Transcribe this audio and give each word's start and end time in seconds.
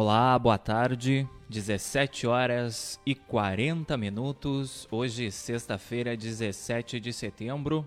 Olá, 0.00 0.38
boa 0.38 0.56
tarde. 0.56 1.28
17 1.48 2.24
horas 2.28 3.00
e 3.04 3.16
40 3.16 3.96
minutos. 3.96 4.86
Hoje, 4.92 5.28
sexta-feira, 5.32 6.16
17 6.16 7.00
de 7.00 7.12
setembro. 7.12 7.84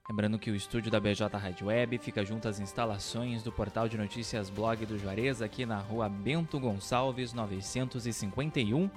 Lembrando 0.09 0.39
que 0.39 0.49
o 0.49 0.55
estúdio 0.55 0.89
da 0.89 1.01
BJ 1.01 1.37
Rádio 1.37 1.67
Web 1.67 1.97
fica 1.97 2.23
junto 2.23 2.47
às 2.47 2.61
instalações 2.61 3.43
do 3.43 3.51
portal 3.51 3.89
de 3.89 3.97
notícias 3.97 4.49
Blog 4.49 4.85
do 4.85 4.97
Juarez, 4.97 5.41
aqui 5.41 5.65
na 5.65 5.79
rua 5.79 6.07
Bento 6.07 6.57
Gonçalves 6.57 7.33
951, 7.33 8.89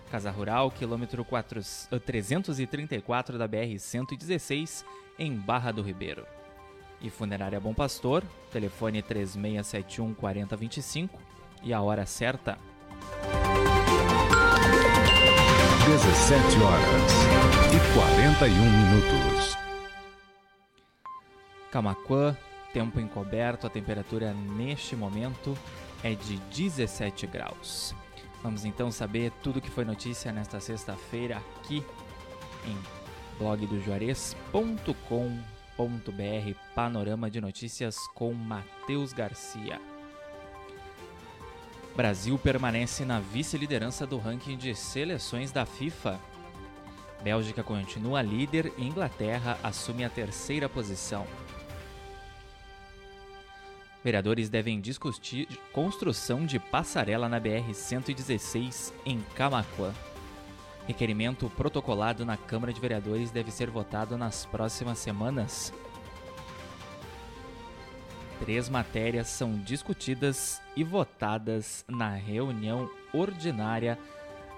Casa 0.09 0.31
Rural, 0.31 0.71
quilômetro 0.71 1.23
4, 1.23 1.61
334 2.03 3.37
da 3.37 3.47
BR-116, 3.47 4.83
em 5.19 5.35
Barra 5.35 5.71
do 5.71 5.83
Ribeiro 5.83 6.25
e 7.03 7.09
Funerária 7.09 7.59
Bom 7.59 7.73
Pastor, 7.73 8.23
telefone 8.51 9.01
3671 9.01 10.13
4025 10.13 11.19
e 11.61 11.73
a 11.73 11.81
hora 11.81 12.05
certa. 12.05 12.57
17 15.85 16.63
horas 16.63 17.11
e 17.73 17.79
41 17.93 18.55
minutos. 18.55 19.57
Camacuã, 21.69 22.37
tempo 22.71 23.01
encoberto, 23.01 23.67
a 23.67 23.69
temperatura 23.69 24.33
neste 24.33 24.95
momento 24.95 25.57
é 26.01 26.15
de 26.15 26.37
17 26.55 27.27
graus. 27.27 27.93
Vamos 28.41 28.63
então 28.63 28.89
saber 28.91 29.31
tudo 29.43 29.61
que 29.61 29.69
foi 29.69 29.83
notícia 29.83 30.31
nesta 30.31 30.57
sexta-feira 30.59 31.41
aqui 31.59 31.83
em 32.65 32.77
blogdojuarez.com.br 33.37 35.52
br 35.77 36.53
Panorama 36.75 37.29
de 37.29 37.41
Notícias 37.41 37.95
com 38.13 38.33
Matheus 38.33 39.11
Garcia. 39.13 39.79
Brasil 41.95 42.37
permanece 42.39 43.05
na 43.05 43.19
vice-liderança 43.19 44.05
do 44.05 44.17
ranking 44.17 44.57
de 44.57 44.73
seleções 44.73 45.51
da 45.51 45.65
FIFA. 45.65 46.19
Bélgica 47.23 47.63
continua 47.63 48.21
líder 48.21 48.73
e 48.77 48.85
Inglaterra 48.85 49.57
assume 49.63 50.03
a 50.03 50.09
terceira 50.09 50.67
posição. 50.67 51.25
Vereadores 54.03 54.49
devem 54.49 54.81
discutir 54.81 55.47
construção 55.71 56.45
de 56.45 56.59
passarela 56.59 57.29
na 57.29 57.39
BR-116 57.39 58.91
em 59.05 59.21
Camacuã. 59.35 59.93
Requerimento 60.85 61.49
protocolado 61.51 62.25
na 62.25 62.35
Câmara 62.35 62.73
de 62.73 62.81
Vereadores 62.81 63.31
deve 63.31 63.51
ser 63.51 63.69
votado 63.69 64.17
nas 64.17 64.45
próximas 64.45 64.99
semanas. 64.99 65.73
Três 68.39 68.67
matérias 68.67 69.27
são 69.27 69.57
discutidas 69.59 70.61
e 70.75 70.83
votadas 70.83 71.85
na 71.87 72.09
reunião 72.09 72.89
ordinária 73.13 73.97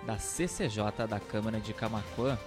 da 0.04 0.18
CCJ 0.18 1.06
da 1.08 1.20
Câmara 1.20 1.60
de 1.60 1.74
Camacuã. 1.74 2.40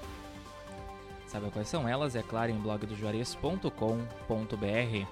Sabe 1.28 1.48
quais 1.50 1.68
são 1.68 1.88
elas? 1.88 2.16
É 2.16 2.22
claro, 2.22 2.50
em 2.50 2.58
blogdojuarez.com.br. 2.58 5.06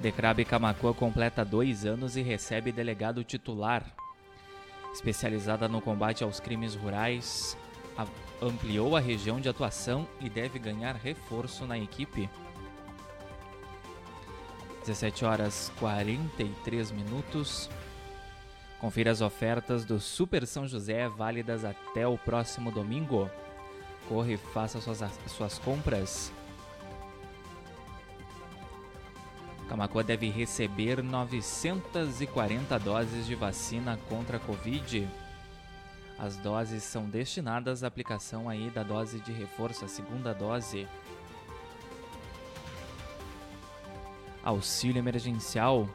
Decrabe 0.00 0.44
Camacuã 0.46 0.94
completa 0.94 1.44
dois 1.44 1.84
anos 1.84 2.16
e 2.16 2.22
recebe 2.22 2.72
delegado 2.72 3.22
titular 3.22 3.94
especializada 4.94 5.68
no 5.68 5.80
combate 5.80 6.22
aos 6.22 6.38
crimes 6.38 6.76
rurais, 6.76 7.56
ampliou 8.40 8.96
a 8.96 9.00
região 9.00 9.40
de 9.40 9.48
atuação 9.48 10.06
e 10.20 10.30
deve 10.30 10.58
ganhar 10.58 10.94
reforço 10.94 11.66
na 11.66 11.76
equipe. 11.76 12.30
17 14.80 15.24
horas 15.24 15.72
43 15.80 16.92
minutos. 16.92 17.68
Confira 18.80 19.10
as 19.10 19.20
ofertas 19.20 19.84
do 19.84 19.98
Super 19.98 20.46
São 20.46 20.66
José 20.66 21.08
válidas 21.08 21.64
até 21.64 22.06
o 22.06 22.16
próximo 22.16 22.70
domingo. 22.70 23.28
Corre 24.08 24.34
e 24.34 24.36
faça 24.36 24.80
suas, 24.80 25.00
suas 25.26 25.58
compras. 25.58 26.30
Camacuã 29.68 30.04
deve 30.04 30.28
receber 30.28 31.02
940 31.02 32.78
doses 32.78 33.26
de 33.26 33.34
vacina 33.34 33.98
contra 34.08 34.36
a 34.36 34.40
Covid. 34.40 35.08
As 36.18 36.36
doses 36.36 36.82
são 36.82 37.08
destinadas 37.08 37.82
à 37.82 37.88
aplicação 37.88 38.48
aí 38.48 38.70
da 38.70 38.82
dose 38.82 39.18
de 39.20 39.32
reforço, 39.32 39.84
a 39.84 39.88
segunda 39.88 40.32
dose. 40.32 40.86
Auxílio 44.44 44.98
emergencial. 44.98 45.88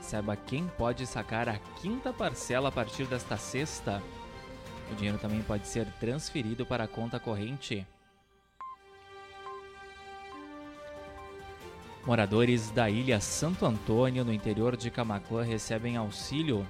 Saiba 0.00 0.36
quem 0.36 0.68
pode 0.78 1.06
sacar 1.06 1.48
a 1.48 1.58
quinta 1.80 2.12
parcela 2.12 2.68
a 2.68 2.72
partir 2.72 3.06
desta 3.06 3.36
sexta. 3.36 4.02
O 4.92 4.94
dinheiro 4.94 5.18
também 5.18 5.42
pode 5.42 5.66
ser 5.66 5.86
transferido 5.98 6.64
para 6.64 6.84
a 6.84 6.88
conta 6.88 7.18
corrente. 7.18 7.84
Moradores 12.06 12.70
da 12.70 12.88
ilha 12.88 13.20
Santo 13.20 13.66
Antônio, 13.66 14.24
no 14.24 14.32
interior 14.32 14.76
de 14.76 14.92
Camacuã, 14.92 15.42
recebem 15.42 15.96
auxílio. 15.96 16.64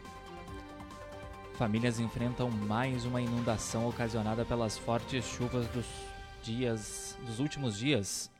Famílias 1.58 2.00
enfrentam 2.00 2.50
mais 2.50 3.04
uma 3.04 3.20
inundação 3.20 3.86
ocasionada 3.86 4.46
pelas 4.46 4.78
fortes 4.78 5.26
chuvas 5.26 5.68
dos 5.68 5.84
dias 6.42 7.18
dos 7.26 7.38
últimos 7.38 7.78
dias. 7.78 8.30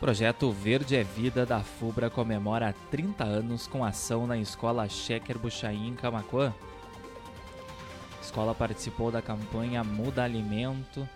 Projeto 0.00 0.50
Verde 0.50 0.96
é 0.96 1.04
Vida 1.04 1.46
da 1.46 1.60
FUBRA 1.62 2.10
comemora 2.10 2.74
30 2.90 3.22
anos 3.22 3.68
com 3.68 3.84
ação 3.84 4.26
na 4.26 4.36
escola 4.36 4.88
Chequer 4.88 5.38
Buchaim 5.38 5.90
em 5.90 5.94
Camacuã. 5.94 6.52
A 8.18 8.20
escola 8.20 8.52
participou 8.52 9.12
da 9.12 9.22
campanha 9.22 9.84
Muda 9.84 10.24
Alimento 10.24 11.08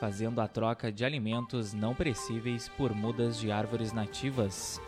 fazendo 0.00 0.40
a 0.40 0.48
troca 0.48 0.90
de 0.90 1.04
alimentos 1.04 1.74
não 1.74 1.94
perecíveis 1.94 2.70
por 2.70 2.94
mudas 2.94 3.38
de 3.38 3.52
árvores 3.52 3.92
nativas. 3.92 4.80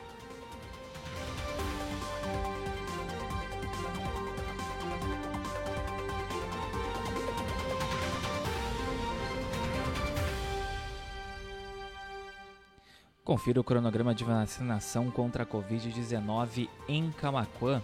Confira 13.22 13.60
o 13.60 13.64
cronograma 13.64 14.14
de 14.14 14.24
vacinação 14.24 15.10
contra 15.10 15.42
a 15.42 15.46
Covid-19 15.46 16.68
em 16.88 17.10
Camacuã. 17.12 17.82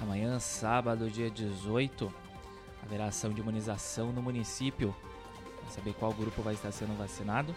Amanhã, 0.00 0.38
sábado, 0.40 1.08
dia 1.08 1.30
18, 1.30 2.12
haverá 2.82 3.06
ação 3.06 3.32
de 3.32 3.40
imunização 3.40 4.12
no 4.12 4.20
município 4.20 4.94
saber 5.68 5.94
qual 5.94 6.12
grupo 6.12 6.42
vai 6.42 6.54
estar 6.54 6.72
sendo 6.72 6.96
vacinado, 6.96 7.54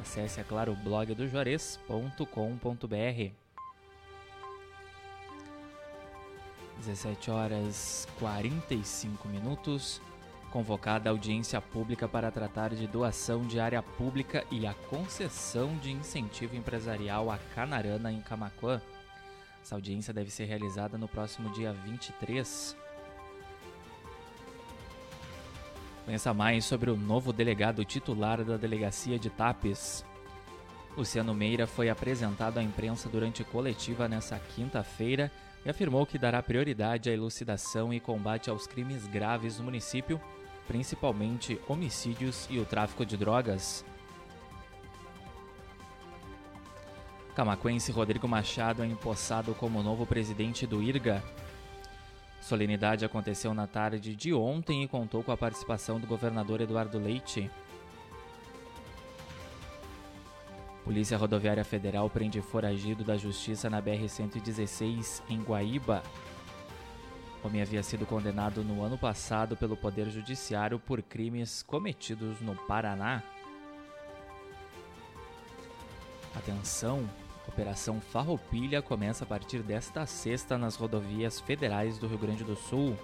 acesse, 0.00 0.40
é 0.40 0.44
claro, 0.44 0.72
o 0.72 0.76
blog 0.76 1.14
do 1.14 1.28
Juarez.com.br. 1.28 3.32
17 6.78 7.30
horas 7.30 8.08
45 8.18 9.28
minutos. 9.28 10.00
convocada 10.50 11.10
audiência 11.10 11.60
pública 11.60 12.08
para 12.08 12.32
tratar 12.32 12.70
de 12.70 12.88
doação 12.88 13.46
de 13.46 13.60
área 13.60 13.80
pública 13.80 14.44
e 14.50 14.66
a 14.66 14.74
concessão 14.74 15.76
de 15.76 15.92
incentivo 15.92 16.56
empresarial 16.56 17.30
à 17.30 17.38
Canarana 17.54 18.10
em 18.10 18.20
Camacuã. 18.20 18.82
Essa 19.62 19.76
audiência 19.76 20.12
deve 20.12 20.30
ser 20.30 20.46
realizada 20.46 20.98
no 20.98 21.06
próximo 21.06 21.50
dia 21.50 21.72
23. 21.72 22.79
Conheça 26.04 26.34
mais 26.34 26.64
sobre 26.64 26.90
o 26.90 26.96
novo 26.96 27.32
delegado 27.32 27.84
titular 27.84 28.42
da 28.42 28.56
delegacia 28.56 29.18
de 29.18 29.30
Tapes. 29.30 30.04
Luciano 30.96 31.34
Meira 31.34 31.66
foi 31.66 31.88
apresentado 31.88 32.58
à 32.58 32.62
imprensa 32.62 33.08
durante 33.08 33.44
coletiva 33.44 34.08
nesta 34.08 34.38
quinta-feira 34.38 35.30
e 35.64 35.70
afirmou 35.70 36.06
que 36.06 36.18
dará 36.18 36.42
prioridade 36.42 37.10
à 37.10 37.12
elucidação 37.12 37.92
e 37.92 38.00
combate 38.00 38.50
aos 38.50 38.66
crimes 38.66 39.06
graves 39.06 39.58
no 39.58 39.64
município, 39.64 40.20
principalmente 40.66 41.60
homicídios 41.68 42.46
e 42.50 42.58
o 42.58 42.64
tráfico 42.64 43.04
de 43.04 43.16
drogas. 43.16 43.84
Camacuense 47.34 47.92
Rodrigo 47.92 48.26
Machado 48.26 48.82
é 48.82 48.86
empossado 48.86 49.54
como 49.54 49.82
novo 49.82 50.04
presidente 50.04 50.66
do 50.66 50.82
IRGA. 50.82 51.22
Solenidade 52.40 53.04
aconteceu 53.04 53.52
na 53.52 53.66
tarde 53.66 54.16
de 54.16 54.32
ontem 54.32 54.82
e 54.82 54.88
contou 54.88 55.22
com 55.22 55.30
a 55.30 55.36
participação 55.36 56.00
do 56.00 56.06
governador 56.06 56.60
Eduardo 56.60 56.98
Leite. 56.98 57.50
Polícia 60.82 61.18
Rodoviária 61.18 61.64
Federal 61.64 62.08
prende 62.08 62.40
foragido 62.40 63.04
da 63.04 63.16
Justiça 63.16 63.68
na 63.68 63.80
BR-116 63.80 65.22
em 65.28 65.40
Guaíba. 65.42 66.02
O 67.44 67.46
homem 67.46 67.62
havia 67.62 67.82
sido 67.82 68.06
condenado 68.06 68.64
no 68.64 68.82
ano 68.82 68.98
passado 68.98 69.56
pelo 69.56 69.76
Poder 69.76 70.08
Judiciário 70.08 70.78
por 70.78 71.02
crimes 71.02 71.62
cometidos 71.62 72.40
no 72.40 72.56
Paraná. 72.66 73.22
Atenção! 76.34 77.08
Operação 77.50 78.00
Farroupilha 78.00 78.80
começa 78.80 79.24
a 79.24 79.26
partir 79.26 79.60
desta 79.60 80.06
sexta 80.06 80.56
nas 80.56 80.76
rodovias 80.76 81.40
federais 81.40 81.98
do 81.98 82.06
Rio 82.06 82.16
Grande 82.16 82.44
do 82.44 82.54
Sul. 82.54 82.96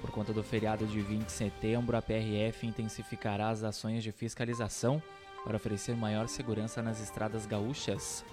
Por 0.00 0.12
conta 0.12 0.32
do 0.32 0.44
feriado 0.44 0.86
de 0.86 1.00
20 1.00 1.24
de 1.24 1.32
setembro, 1.32 1.96
a 1.96 2.00
PRF 2.00 2.64
intensificará 2.64 3.48
as 3.48 3.64
ações 3.64 4.04
de 4.04 4.12
fiscalização 4.12 5.02
para 5.44 5.56
oferecer 5.56 5.96
maior 5.96 6.28
segurança 6.28 6.80
nas 6.80 7.02
estradas 7.02 7.46
gaúchas. 7.46 8.24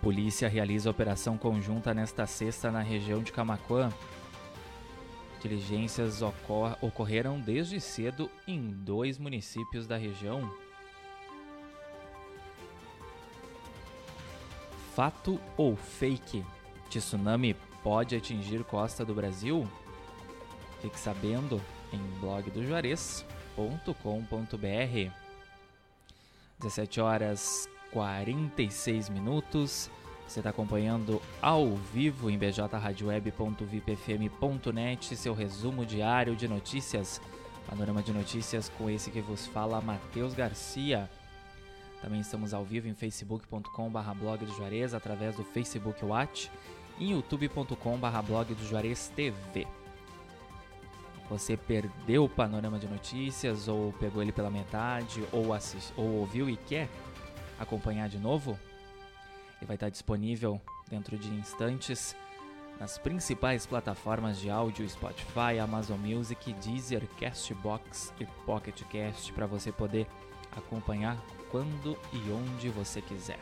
Polícia 0.00 0.48
realiza 0.48 0.90
operação 0.90 1.36
conjunta 1.36 1.92
nesta 1.92 2.26
sexta 2.26 2.72
na 2.72 2.80
região 2.80 3.22
de 3.22 3.32
Camacuã. 3.32 3.92
Diligências 5.42 6.22
ocor 6.22 6.74
ocorreram 6.80 7.38
desde 7.38 7.78
cedo 7.78 8.30
em 8.46 8.70
dois 8.70 9.18
municípios 9.18 9.86
da 9.86 9.98
região. 9.98 10.50
Fato 14.98 15.38
ou 15.56 15.76
fake? 15.76 16.44
Tsunami 16.90 17.54
pode 17.84 18.16
atingir 18.16 18.64
costa 18.64 19.04
do 19.04 19.14
Brasil? 19.14 19.64
Fique 20.82 20.98
sabendo 20.98 21.62
em 21.92 22.00
blogdojuarez.com.br. 22.18 25.12
17 26.58 27.00
horas 27.00 27.68
46 27.92 29.08
minutos. 29.08 29.88
Você 30.26 30.40
está 30.40 30.50
acompanhando 30.50 31.22
ao 31.40 31.76
vivo 31.76 32.28
em 32.28 32.36
bjradioweb.vipfm.net 32.36 35.14
seu 35.14 35.32
resumo 35.32 35.86
diário 35.86 36.34
de 36.34 36.48
notícias. 36.48 37.20
Panorama 37.68 38.02
de 38.02 38.12
notícias 38.12 38.68
com 38.76 38.90
esse 38.90 39.12
que 39.12 39.20
vos 39.20 39.46
fala, 39.46 39.80
Matheus 39.80 40.34
Garcia. 40.34 41.08
Também 42.00 42.20
estamos 42.20 42.54
ao 42.54 42.64
vivo 42.64 42.88
em 42.88 42.94
facebook.com.br 42.94 44.14
blog 44.18 44.44
do 44.44 44.54
Juarez, 44.54 44.94
através 44.94 45.36
do 45.36 45.44
Facebook 45.44 46.04
Watch 46.04 46.50
e 46.98 47.06
em 47.06 47.10
youtube.com.br 47.12 48.22
blog 48.26 48.54
do 48.54 48.66
Juarez 48.66 49.12
TV. 49.14 49.66
Você 51.28 51.56
perdeu 51.56 52.24
o 52.24 52.28
panorama 52.28 52.78
de 52.78 52.88
notícias, 52.88 53.68
ou 53.68 53.92
pegou 53.94 54.22
ele 54.22 54.32
pela 54.32 54.50
metade, 54.50 55.22
ou, 55.30 55.52
assist, 55.52 55.92
ou 55.96 56.20
ouviu 56.20 56.48
e 56.48 56.56
quer 56.56 56.88
acompanhar 57.58 58.08
de 58.08 58.18
novo? 58.18 58.58
Ele 59.58 59.66
vai 59.66 59.76
estar 59.76 59.90
disponível 59.90 60.60
dentro 60.88 61.18
de 61.18 61.28
instantes 61.28 62.16
nas 62.80 62.96
principais 62.96 63.66
plataformas 63.66 64.38
de 64.38 64.48
áudio 64.48 64.88
Spotify, 64.88 65.58
Amazon 65.60 65.98
Music, 65.98 66.52
Deezer, 66.54 67.06
Castbox 67.18 68.14
e 68.20 68.26
Pocket 68.46 68.82
Cast 68.84 69.32
para 69.32 69.46
você 69.46 69.72
poder 69.72 70.06
acompanhar 70.56 71.18
quando 71.50 71.98
e 72.12 72.18
onde 72.30 72.68
você 72.68 73.00
quiser. 73.00 73.40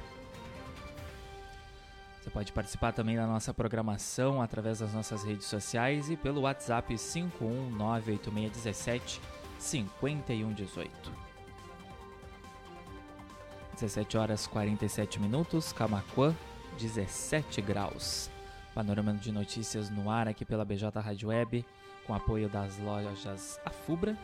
Você 2.21 2.31
pode 2.31 2.53
participar 2.53 2.93
também 2.93 3.15
da 3.15 3.25
nossa 3.25 3.55
programação 3.55 4.43
através 4.43 4.81
das 4.81 4.93
nossas 4.93 5.23
redes 5.23 5.47
sociais 5.47 6.11
e 6.11 6.17
pelo 6.17 6.41
WhatsApp 6.41 6.93
5198617 6.93 9.21
5118. 9.59 11.13
17 13.75 14.19
horas 14.19 14.47
47 14.47 15.21
minutos, 15.21 15.73
Camacuã, 15.73 16.35
17 16.79 17.61
graus. 17.61 18.29
Panorama 18.75 19.15
de 19.15 19.31
notícias 19.31 19.89
no 19.89 20.11
ar 20.11 20.27
aqui 20.27 20.45
pela 20.45 20.65
BJ 20.65 21.01
Rádio 21.01 21.29
Web, 21.29 21.65
com 22.07 22.15
apoio 22.15 22.49
das 22.49 22.79
lojas 22.79 23.61
Afubra, 23.65 24.17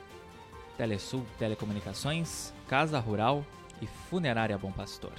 Telesul 0.77 1.25
Telecomunicações, 1.39 2.53
Casa 2.67 2.99
Rural 2.99 3.45
e 3.83 3.87
Funerária 3.87 4.57
Bom 4.57 4.73
Pastor. 4.73 5.13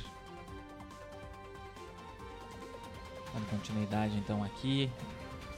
Dando 3.33 3.49
continuidade 3.49 4.15
então 4.17 4.43
aqui, 4.43 4.89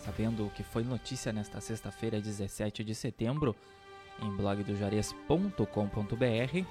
sabendo 0.03 0.47
o 0.47 0.49
que 0.49 0.63
foi 0.63 0.83
notícia 0.83 1.31
nesta 1.31 1.61
sexta-feira, 1.61 2.19
17 2.19 2.83
de 2.83 2.95
setembro, 2.95 3.55
em 4.21 4.35
blogdojuarez.com.br. 4.35 6.65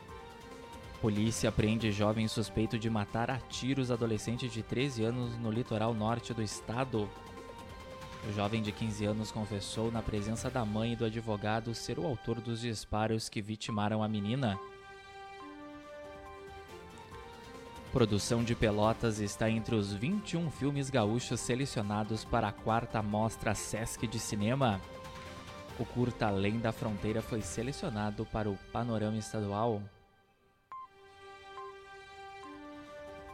Polícia 1.00 1.50
prende 1.52 1.92
jovem 1.92 2.26
suspeito 2.26 2.76
de 2.78 2.90
matar 2.90 3.30
a 3.30 3.38
tiros 3.38 3.90
adolescente 3.90 4.48
de 4.48 4.62
13 4.62 5.04
anos 5.04 5.38
no 5.38 5.50
litoral 5.50 5.94
norte 5.94 6.34
do 6.34 6.42
estado. 6.42 7.08
O 8.26 8.32
jovem 8.32 8.62
de 8.62 8.72
15 8.72 9.04
anos 9.04 9.30
confessou 9.30 9.92
na 9.92 10.02
presença 10.02 10.48
da 10.48 10.64
mãe 10.64 10.94
e 10.94 10.96
do 10.96 11.04
advogado 11.04 11.74
ser 11.74 11.98
o 11.98 12.06
autor 12.06 12.40
dos 12.40 12.62
disparos 12.62 13.28
que 13.28 13.42
vitimaram 13.42 14.02
a 14.02 14.08
menina. 14.08 14.58
Produção 17.94 18.42
de 18.42 18.56
Pelotas 18.56 19.20
está 19.20 19.48
entre 19.48 19.76
os 19.76 19.92
21 19.92 20.50
filmes 20.50 20.90
gaúchos 20.90 21.38
selecionados 21.38 22.24
para 22.24 22.48
a 22.48 22.52
quarta 22.52 23.00
mostra 23.00 23.54
Sesc 23.54 24.04
de 24.08 24.18
Cinema. 24.18 24.80
O 25.78 25.84
curta 25.84 26.26
Além 26.26 26.58
da 26.58 26.72
Fronteira 26.72 27.22
foi 27.22 27.40
selecionado 27.40 28.26
para 28.26 28.50
o 28.50 28.58
Panorama 28.72 29.16
Estadual. 29.16 29.80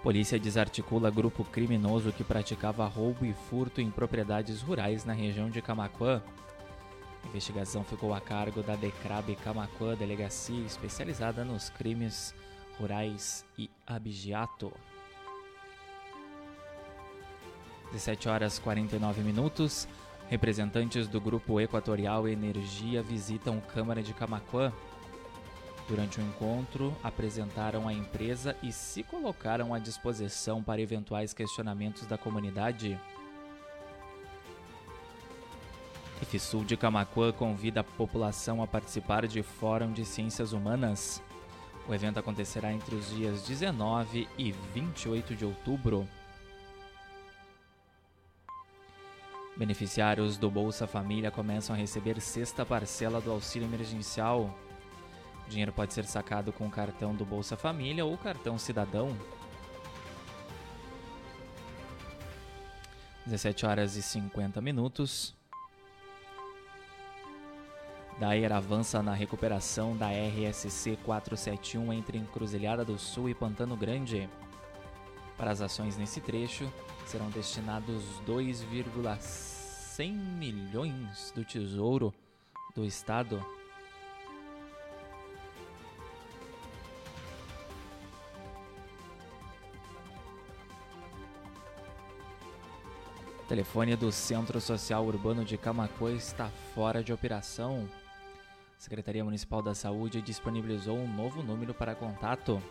Polícia 0.02 0.38
desarticula 0.38 1.10
grupo 1.10 1.42
criminoso 1.42 2.12
que 2.12 2.22
praticava 2.22 2.86
roubo 2.86 3.24
e 3.24 3.32
furto 3.32 3.80
em 3.80 3.90
propriedades 3.90 4.60
rurais 4.60 5.06
na 5.06 5.14
região 5.14 5.48
de 5.48 5.62
Camacuã. 5.62 6.22
A 7.24 7.28
investigação 7.28 7.82
ficou 7.82 8.12
a 8.12 8.20
cargo 8.20 8.62
da 8.62 8.76
Decrab 8.76 9.34
Camacuã, 9.36 9.96
delegacia 9.96 10.66
especializada 10.66 11.46
nos 11.46 11.70
crimes 11.70 12.34
rurais 12.80 13.44
e 13.58 13.68
abigeato. 13.86 14.72
17 17.92 18.28
horas 18.28 18.58
49 18.58 19.22
minutos. 19.22 19.86
Representantes 20.28 21.08
do 21.08 21.20
Grupo 21.20 21.60
Equatorial 21.60 22.28
Energia 22.28 23.02
visitam 23.02 23.60
Câmara 23.60 24.02
de 24.02 24.14
Camaquã. 24.14 24.72
Durante 25.88 26.20
o 26.20 26.22
encontro, 26.22 26.96
apresentaram 27.02 27.88
a 27.88 27.92
empresa 27.92 28.56
e 28.62 28.70
se 28.72 29.02
colocaram 29.02 29.74
à 29.74 29.78
disposição 29.80 30.62
para 30.62 30.80
eventuais 30.80 31.34
questionamentos 31.34 32.06
da 32.06 32.16
comunidade. 32.16 32.98
IFSUL 36.22 36.64
de 36.64 36.76
Camaquã 36.76 37.32
convida 37.32 37.80
a 37.80 37.84
população 37.84 38.62
a 38.62 38.68
participar 38.68 39.26
de 39.26 39.42
Fórum 39.42 39.92
de 39.92 40.04
Ciências 40.04 40.52
Humanas. 40.52 41.20
O 41.90 41.94
evento 41.94 42.20
acontecerá 42.20 42.72
entre 42.72 42.94
os 42.94 43.10
dias 43.10 43.42
19 43.42 44.28
e 44.38 44.52
28 44.52 45.34
de 45.34 45.44
outubro. 45.44 46.06
Beneficiários 49.56 50.36
do 50.36 50.48
Bolsa 50.48 50.86
Família 50.86 51.32
começam 51.32 51.74
a 51.74 51.78
receber 51.78 52.20
sexta 52.20 52.64
parcela 52.64 53.20
do 53.20 53.32
auxílio 53.32 53.66
emergencial. 53.66 54.56
O 55.44 55.50
dinheiro 55.50 55.72
pode 55.72 55.92
ser 55.92 56.04
sacado 56.04 56.52
com 56.52 56.68
o 56.68 56.70
cartão 56.70 57.12
do 57.12 57.24
Bolsa 57.24 57.56
Família 57.56 58.04
ou 58.04 58.16
cartão 58.16 58.56
Cidadão. 58.56 59.08
17 63.26 63.66
horas 63.66 63.96
e 63.96 64.02
50 64.02 64.60
minutos. 64.60 65.39
Daer 68.20 68.52
avança 68.52 69.02
na 69.02 69.14
recuperação 69.14 69.96
da 69.96 70.10
RSC 70.10 70.98
471 71.06 71.90
entre 71.90 72.18
Encruzilhada 72.18 72.84
do 72.84 72.98
Sul 72.98 73.30
e 73.30 73.34
Pantano 73.34 73.74
Grande. 73.74 74.28
Para 75.38 75.52
as 75.52 75.62
ações 75.62 75.96
nesse 75.96 76.20
trecho, 76.20 76.70
serão 77.06 77.30
destinados 77.30 78.04
2,100 78.26 80.12
milhões 80.12 81.32
do 81.34 81.46
Tesouro 81.46 82.12
do 82.74 82.84
Estado. 82.84 83.42
O 93.38 93.48
telefone 93.48 93.96
do 93.96 94.12
Centro 94.12 94.60
Social 94.60 95.06
Urbano 95.06 95.42
de 95.42 95.56
Camacuã 95.56 96.12
está 96.12 96.50
fora 96.74 97.02
de 97.02 97.14
operação. 97.14 97.88
Secretaria 98.80 99.22
Municipal 99.22 99.60
da 99.60 99.74
Saúde 99.74 100.22
disponibilizou 100.22 100.96
um 100.96 101.06
novo 101.06 101.42
número 101.42 101.74
para 101.74 101.94
contato 101.94 102.62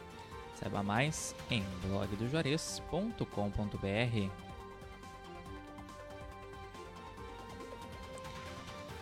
Saiba 0.56 0.82
mais 0.82 1.36
em 1.52 1.64
blogdojuarez.com.br. 1.84 4.32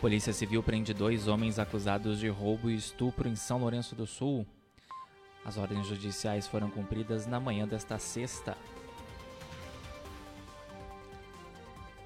Polícia 0.02 0.34
Civil 0.34 0.62
prende 0.62 0.92
dois 0.92 1.26
homens 1.26 1.58
acusados 1.58 2.20
de 2.20 2.28
roubo 2.28 2.68
e 2.68 2.76
estupro 2.76 3.26
em 3.26 3.34
São 3.34 3.58
Lourenço 3.58 3.96
do 3.96 4.06
Sul. 4.06 4.46
As 5.46 5.56
ordens 5.56 5.86
judiciais 5.86 6.46
foram 6.46 6.70
cumpridas 6.70 7.26
na 7.26 7.40
manhã 7.40 7.66
desta 7.66 7.98
sexta. 7.98 8.54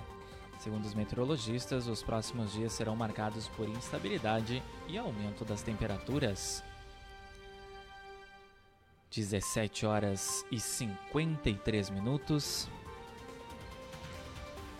Segundo 0.60 0.86
os 0.86 0.93
meteorologistas, 0.93 1.88
os 1.88 2.03
próximos 2.03 2.51
dias 2.53 2.74
serão 2.74 2.95
marcados 2.95 3.48
por 3.48 3.67
instabilidade 3.67 4.62
e 4.88 4.98
aumento 4.98 5.43
das 5.43 5.62
temperaturas. 5.62 6.63
17 9.12 9.86
horas 9.86 10.45
e 10.50 10.60
53 10.60 11.89
minutos. 11.89 12.69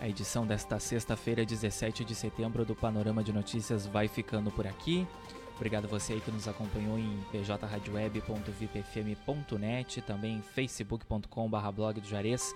A 0.00 0.08
edição 0.08 0.46
desta 0.46 0.80
sexta-feira, 0.80 1.44
17 1.44 2.04
de 2.04 2.14
setembro, 2.14 2.64
do 2.64 2.74
Panorama 2.74 3.22
de 3.22 3.32
Notícias 3.32 3.86
vai 3.86 4.08
ficando 4.08 4.50
por 4.50 4.66
aqui. 4.66 5.06
Obrigado 5.56 5.88
você 5.88 6.12
aí 6.14 6.20
que 6.20 6.30
nos 6.30 6.48
acompanhou 6.48 6.98
em 6.98 7.20
pjradioweb.vipfm.net, 7.30 10.00
também 10.02 10.42
facebook.com.br 10.42 11.70
blog 11.74 12.00
do 12.00 12.08
Juarez, 12.08 12.54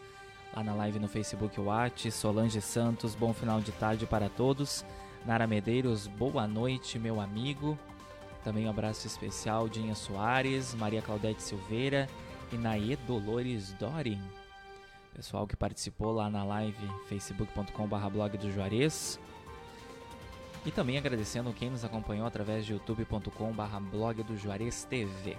lá 0.55 0.65
na 0.65 0.75
live 0.75 0.99
no 0.99 1.09
Facebook 1.09 1.59
Watch, 1.61 2.11
Solange 2.11 2.61
Santos, 2.61 3.15
bom 3.15 3.33
final 3.33 3.61
de 3.61 3.73
tarde 3.73 4.05
para 4.07 4.29
todos. 4.29 4.85
Nara 5.25 5.47
Medeiros, 5.47 6.07
boa 6.07 6.47
noite, 6.47 6.99
meu 6.99 7.19
amigo. 7.21 7.79
Também 8.45 8.67
um 8.67 8.71
abraço 8.71 9.07
especial 9.07 9.69
Dinha 9.69 9.95
Soares, 9.95 10.75
Maria 10.75 11.03
Claudete 11.03 11.43
Silveira 11.43 12.09
e 12.53 12.57
Naê 12.57 12.97
Dolores 13.07 13.73
Dorin. 13.73 14.21
Pessoal 15.13 15.47
que 15.47 15.57
participou 15.57 16.13
lá 16.13 16.31
na 16.31 16.45
live 16.45 16.89
facebook.com.br 17.09 18.09
blog 18.13 18.39
do 18.39 18.53
Juarez. 18.53 19.19
E 20.67 20.73
também 20.73 20.99
agradecendo 20.99 21.53
quem 21.53 21.71
nos 21.71 21.85
acompanhou 21.85 22.27
através 22.27 22.67
de 22.67 22.73
youtube.com.br 22.73 23.79
blog 23.89 24.25
do 24.25 24.37
Juarez 24.37 24.83
TV. 24.83 25.37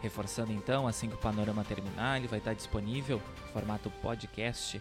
Reforçando 0.00 0.50
então, 0.52 0.88
assim 0.88 1.06
que 1.06 1.16
o 1.16 1.18
panorama 1.18 1.62
terminar, 1.62 2.16
ele 2.16 2.28
vai 2.28 2.38
estar 2.38 2.54
disponível 2.54 3.20
em 3.46 3.52
formato 3.52 3.90
podcast 4.00 4.80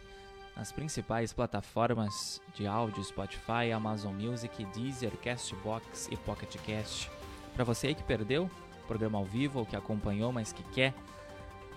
nas 0.55 0.71
principais 0.71 1.33
plataformas 1.33 2.41
de 2.55 2.65
áudio 2.65 3.03
Spotify, 3.03 3.73
Amazon 3.75 4.13
Music, 4.13 4.63
Deezer, 4.73 5.11
Castbox 5.17 6.07
e 6.09 6.15
Pocket 6.15 6.55
Cast. 6.61 7.11
Para 7.53 7.65
você 7.65 7.87
aí 7.87 7.95
que 7.95 8.03
perdeu 8.03 8.49
o 8.83 8.87
programa 8.87 9.17
ao 9.17 9.25
vivo 9.25 9.59
ou 9.59 9.65
que 9.65 9.75
acompanhou, 9.75 10.31
mas 10.31 10.53
que 10.53 10.63
quer 10.71 10.93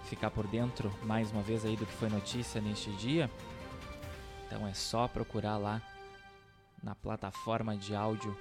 ficar 0.05 0.31
por 0.31 0.47
dentro 0.47 0.93
mais 1.03 1.33
uma 1.33 1.43
vez 1.43 1.65
aí 1.65 1.75
do 1.75 1.85
que 1.85 1.93
foi 1.95 2.09
notícia 2.09 2.61
neste 2.61 2.93
dia, 2.93 3.29
então 4.47 4.65
é 4.67 4.75
só 4.75 5.09
procurar 5.09 5.57
lá 5.57 5.83
na 6.83 6.95
plataforma 6.95 7.77
de 7.77 7.95
áudio 7.95 8.37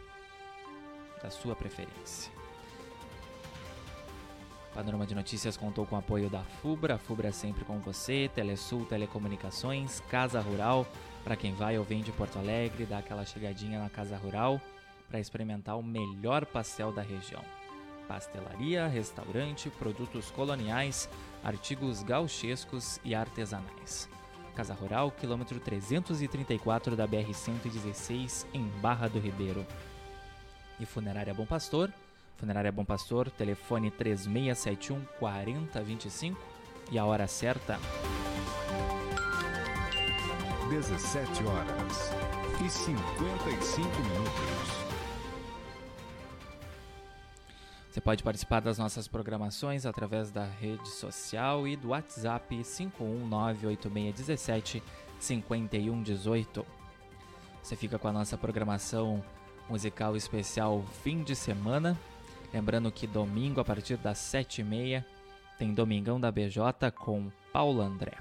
da 1.21 1.29
sua 1.29 1.55
preferência. 1.55 2.31
Panorama 4.73 5.05
de 5.05 5.15
Notícias 5.15 5.57
contou 5.57 5.85
com 5.85 5.95
o 5.95 5.99
apoio 5.99 6.29
da 6.29 6.43
FUBRA, 6.43 6.97
FUBRA 6.97 7.29
é 7.29 7.31
sempre 7.31 7.65
com 7.65 7.79
você, 7.79 8.29
Telesul 8.33 8.85
Telecomunicações, 8.85 9.99
Casa 10.01 10.39
Rural, 10.39 10.85
para 11.23 11.35
quem 11.35 11.53
vai 11.53 11.77
ou 11.77 11.83
vem 11.83 12.01
de 12.01 12.11
Porto 12.11 12.39
Alegre, 12.39 12.85
dá 12.85 12.99
aquela 12.99 13.25
chegadinha 13.25 13.79
na 13.79 13.89
Casa 13.89 14.15
Rural 14.15 14.61
para 15.09 15.19
experimentar 15.19 15.77
o 15.77 15.83
melhor 15.83 16.45
pastel 16.45 16.91
da 16.91 17.01
região. 17.01 17.43
Pastelaria, 18.07 18.87
restaurante, 18.87 19.69
produtos 19.69 20.31
coloniais, 20.31 21.09
artigos 21.43 22.01
gauchescos 22.03 22.99
e 23.03 23.13
artesanais. 23.13 24.09
Casa 24.59 24.73
Rural, 24.73 25.09
quilômetro 25.09 25.57
334 25.57 26.93
da 26.93 27.07
BR-116, 27.07 28.45
em 28.53 28.67
Barra 28.81 29.07
do 29.07 29.17
Ribeiro. 29.17 29.65
E 30.77 30.85
Funerária 30.85 31.33
Bom 31.33 31.45
Pastor, 31.45 31.89
Funerária 32.35 32.69
Bom 32.69 32.83
Pastor, 32.83 33.31
telefone 33.31 33.89
3671 33.89 35.01
4025 35.17 36.37
e 36.91 36.99
a 36.99 37.05
hora 37.05 37.25
certa. 37.25 37.79
17 40.69 41.41
horas 41.45 42.11
e 42.61 42.69
55 42.69 43.87
minutos. 43.87 44.98
Você 47.99 48.03
pode 48.03 48.23
participar 48.23 48.61
das 48.61 48.77
nossas 48.77 49.09
programações 49.09 49.85
através 49.85 50.31
da 50.31 50.45
rede 50.45 50.87
social 50.87 51.67
e 51.67 51.75
do 51.75 51.89
WhatsApp 51.89 52.55
51986175118. 55.19 56.65
Você 57.61 57.75
fica 57.75 57.99
com 57.99 58.07
a 58.07 58.13
nossa 58.13 58.37
programação 58.37 59.21
musical 59.69 60.15
especial 60.15 60.81
fim 61.03 61.23
de 61.23 61.35
semana. 61.35 61.99
Lembrando 62.53 62.89
que 62.89 63.05
domingo, 63.05 63.59
a 63.59 63.65
partir 63.65 63.97
das 63.97 64.17
7h30, 64.17 65.03
tem 65.57 65.73
Domingão 65.73 66.21
da 66.21 66.31
BJ 66.31 66.89
com 66.95 67.29
Paulo 67.51 67.81
André. 67.81 68.13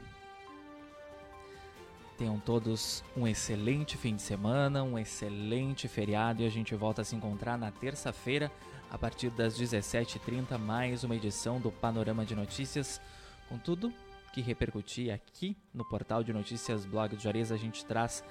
Tenham 2.17 2.41
todos 2.41 3.05
um 3.17 3.29
excelente 3.29 3.97
fim 3.97 4.17
de 4.17 4.23
semana, 4.23 4.83
um 4.83 4.99
excelente 4.99 5.87
feriado 5.87 6.43
e 6.43 6.47
a 6.47 6.51
gente 6.51 6.75
volta 6.75 7.03
a 7.03 7.05
se 7.05 7.15
encontrar 7.15 7.57
na 7.57 7.71
terça-feira, 7.71 8.51
a 8.91 8.99
partir 8.99 9.31
das 9.31 9.59
17h30, 9.59 10.59
mais 10.59 11.05
uma 11.05 11.15
edição 11.15 11.61
do 11.61 11.71
Panorama 11.71 12.25
de 12.25 12.35
Notícias, 12.35 13.01
com 13.49 13.59
tudo 13.59 13.93
que 14.33 14.41
repercutir 14.41 15.13
aqui 15.13 15.57
no 15.75 15.85
portal 15.85 16.23
de 16.23 16.33
notícias 16.33 16.85
Blog 16.85 17.17
do 17.17 17.23
Juarez, 17.23 17.53
a 17.53 17.57
gente 17.57 17.85
traz 17.85 18.23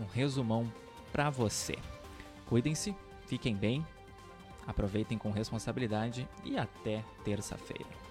um 0.00 0.04
resumão 0.04 0.70
para 1.12 1.30
você. 1.30 1.76
Cuidem-se, 2.46 2.94
fiquem 3.26 3.54
bem, 3.54 3.86
aproveitem 4.66 5.18
com 5.18 5.30
responsabilidade 5.30 6.28
e 6.44 6.56
até 6.58 7.04
terça-feira. 7.24 8.07